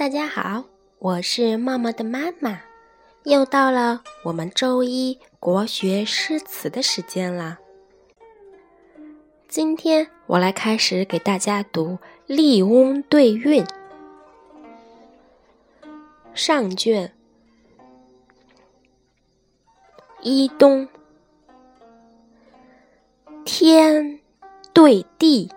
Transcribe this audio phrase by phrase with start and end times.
[0.00, 0.64] 大家好，
[0.98, 2.62] 我是茂茂的妈妈，
[3.24, 7.58] 又到了我们周一国学诗词的时间了。
[9.46, 13.62] 今天我来开始给大家读《笠翁对韵》
[16.32, 17.12] 上卷
[20.22, 20.88] 一东，
[23.44, 24.18] 天
[24.72, 25.50] 对地，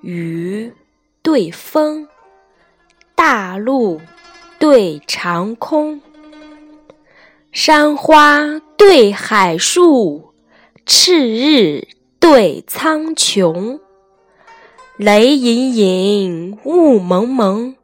[0.00, 0.72] 雨
[1.20, 2.08] 对风。
[3.24, 4.00] 大陆
[4.58, 6.00] 对长空，
[7.52, 10.34] 山花对海树，
[10.84, 11.86] 赤日
[12.18, 13.78] 对苍穹。
[14.96, 17.76] 雷隐隐，雾蒙蒙，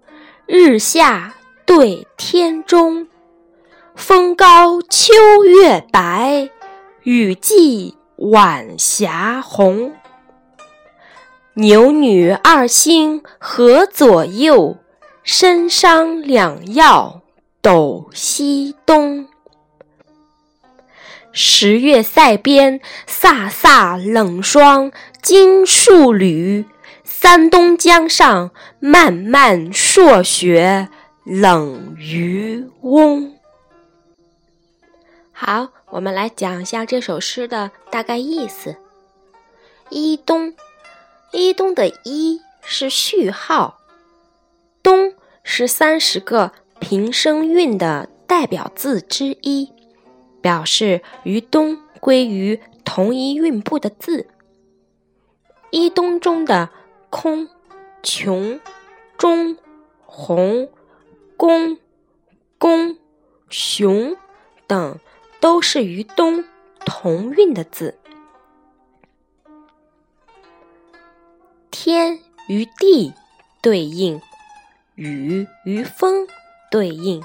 [0.47, 3.07] 日下对天中。
[3.95, 6.51] 风高秋月白，
[7.05, 9.93] 雨霁晚霞红。
[11.55, 14.79] 牛女二星河左右。
[15.31, 17.21] 参商两曜
[17.61, 19.29] 斗西东，
[21.33, 26.65] 十月塞边飒飒冷霜惊戍旅，
[27.05, 30.89] 三冬江上漫漫朔雪
[31.25, 33.37] 冷渔翁。
[35.31, 38.77] 好，我们来讲一下这首诗的大概意思。
[39.91, 40.55] 一冬，
[41.33, 43.75] 一冬的“一”是序号。
[44.81, 45.13] 冬
[45.51, 49.73] 是三十个平声韵的代表字之一，
[50.43, 54.29] 表示与冬归于同一韵部的字。
[55.71, 56.69] 一冬中的
[57.09, 57.49] 空、
[58.03, 58.61] 穷、
[59.17, 59.57] 中、
[60.05, 60.69] 红、
[61.39, 61.79] 公、
[62.59, 62.99] 公、
[63.49, 64.19] 雄
[64.67, 64.99] 等
[65.41, 66.45] 都是与冬
[66.85, 67.99] 同韵的字。
[71.71, 73.15] 天与地
[73.63, 74.21] 对应。
[74.99, 76.27] 雨与风
[76.73, 77.23] 对应，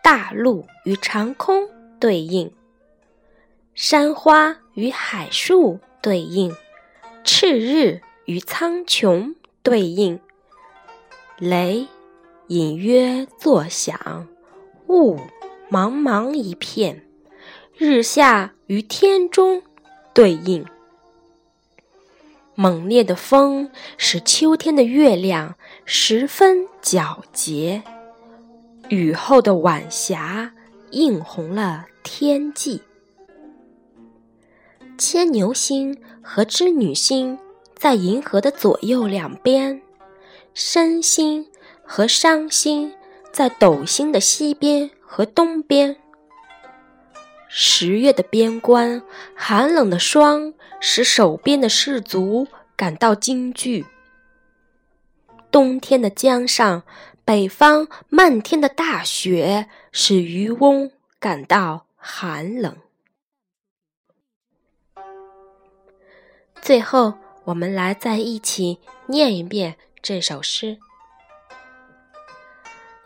[0.00, 1.68] 大陆与长空
[1.98, 2.52] 对应，
[3.74, 6.54] 山花与海树对应，
[7.24, 9.34] 赤日与苍穹
[9.64, 10.20] 对应，
[11.36, 11.88] 雷
[12.46, 14.28] 隐约作响，
[14.86, 15.16] 雾
[15.68, 17.04] 茫茫一片，
[17.76, 19.64] 日下与天中
[20.12, 20.64] 对应。
[22.54, 27.82] 猛烈的风使秋天的月亮十分皎洁，
[28.88, 30.52] 雨后的晚霞
[30.90, 32.82] 映红了天际。
[34.96, 37.36] 牵牛星和织女星
[37.76, 39.82] 在银河的左右两边，
[40.54, 41.46] 参星
[41.82, 42.92] 和商星
[43.32, 45.96] 在斗星的西边和东边。
[47.56, 49.00] 十月的边关，
[49.36, 53.84] 寒冷的霜使手边的士卒感到惊惧；
[55.52, 56.82] 冬天的江上，
[57.24, 62.76] 北方漫天的大雪使渔翁感到寒冷。
[66.60, 67.14] 最后，
[67.44, 70.76] 我们来再一起念一遍这首诗：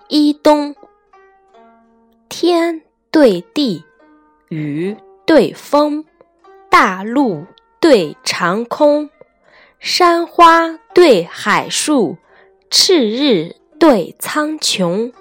[0.09, 0.75] 一冬，
[2.31, 3.85] 天对地。
[4.49, 6.05] 雨对风，
[6.71, 7.45] 大陆
[7.81, 9.11] 对长空，
[9.79, 12.17] 山花对海树，
[12.71, 15.13] 赤日对苍穹，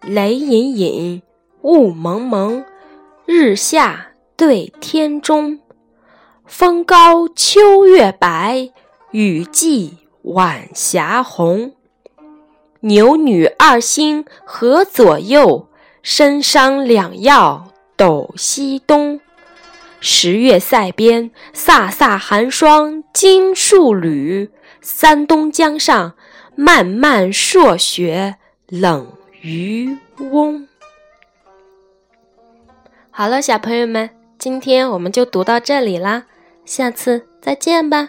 [0.00, 1.22] 雷隐隐，
[1.62, 2.64] 雾蒙蒙，
[3.26, 5.58] 日下对天中。
[6.46, 8.70] 风高秋月白，
[9.10, 9.90] 雨霁
[10.22, 11.72] 晚霞红。
[12.80, 15.68] 牛女二星河左右，
[16.04, 17.71] 参商两曜。
[17.96, 19.20] 斗西东，
[20.00, 24.48] 十月塞边，飒飒寒霜惊戍旅；
[24.80, 26.14] 三冬江上，
[26.56, 28.36] 漫漫朔雪
[28.68, 30.66] 冷渔翁。
[33.10, 36.24] 好了，小朋友们，今天我们就读到这里啦，
[36.64, 38.08] 下次再见吧。